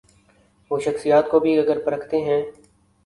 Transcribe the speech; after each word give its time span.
وہ 0.71 0.79
شخصیات 0.79 1.29
کو 1.29 1.39
بھی 1.39 1.57
اگر 1.59 1.79
پرکھتے 1.85 2.21
ہیں۔ 2.21 2.41